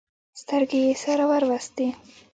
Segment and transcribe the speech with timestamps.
[0.41, 1.87] سترګې يې سره ور وستې.